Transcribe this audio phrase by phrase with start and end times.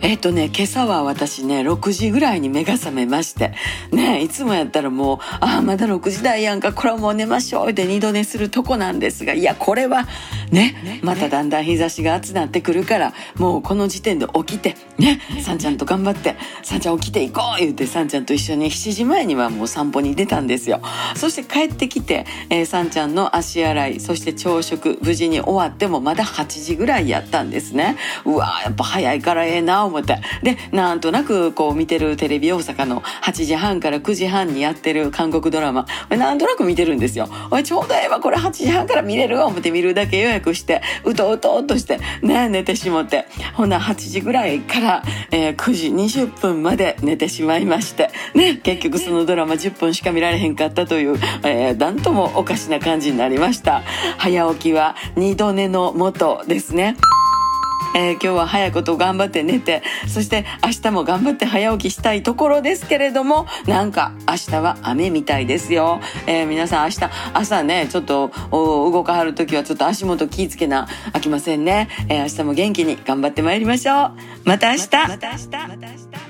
[0.00, 3.52] えっ、とね、今朝は私ね、6時ぐらいに目が覚めまして、
[3.90, 10.06] ね、いつもやったらもう、ああ、まだ6時台やんか、これはもう寝ましょうって二度寝するとこなんですが、いや、これは
[10.52, 20.80] ね、まただんだん日差しが暑くなってくるから、もうこの時点で起きて、ね、さんちゃんと頑張って、さんちゃん起きていこう言うて、さんちゃんと一緒に7時前にはもう散歩に出たんですよ。
[21.16, 27.96] そして帰ってきて、えー、さんちゃんの足洗い、そして朝食、無事に終わってもまだ8時ぐらいやったんですね。
[28.24, 30.18] うわやっぱ早いからええなって。
[30.42, 37.28] で、なんとなくこう見てるテレビ大阪の8時半から9時半にやってる韓国ドラマ、なんとなく見てるんですよ。
[37.50, 43.26] おい、ちょうどええわ、これ8時半から見れるわ思って見るだけ予約して、うとうとうとして、ね、寝てしもって。
[43.54, 53.82] ほな、8時ぐらいから、えー、9時20分まで寝てしまいまして、ね、結局そのドラマ10分しか見られへんかったという、えー、なんともおかしな感じになりました。
[54.18, 56.96] 早起きは二度寝のもとですね。
[57.94, 66.00] えー、今日は早いこと頑張って寝て、そして明日も頑張って早起きしたいところですけれども、なんか明日は雨みたいですよ。
[66.26, 71.88] えー、皆さん明日、朝ね、ちょっと動かはる時はちょっと足元気ぃつけなあきませんね。
[72.08, 74.12] えー、明日も元気に頑張ってまいりましょう。
[74.44, 74.88] また明日。
[75.08, 75.46] また明日。
[75.46, 76.27] また明日